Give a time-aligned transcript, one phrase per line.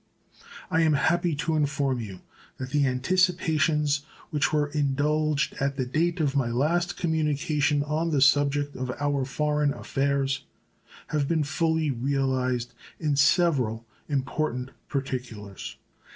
[0.71, 2.21] I am happy to inform you
[2.57, 8.19] that the anticipations which were indulged at the date of my last communication on the
[8.19, 10.43] subject of our foreign affairs
[11.09, 15.77] have been fully realized in several important particulars.